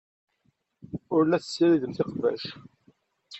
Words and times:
Ur 1.15 1.21
la 1.25 1.37
tessiridemt 1.43 2.03
iqbac. 2.03 2.43